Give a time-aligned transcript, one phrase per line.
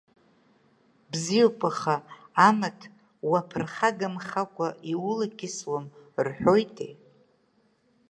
[1.11, 1.95] Бзиоуп, аха
[2.47, 2.79] амаҭ
[3.29, 5.85] уаԥырхагамхакәа иулакьысуам
[6.25, 6.93] рҳәоитеи…